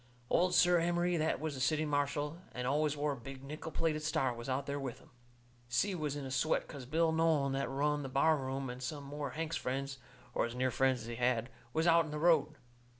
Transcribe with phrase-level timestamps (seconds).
[0.31, 4.01] Old Si Emery, that was the city marshal, and always wore a big nickel plated
[4.01, 5.11] star, was out there with 'em.
[5.69, 9.03] Si was in a sweat, 'cause Bill Nolan, that run the bar room, and some
[9.03, 9.99] more of Hank's friends,
[10.33, 12.57] or as near friends as he had, was out in the road.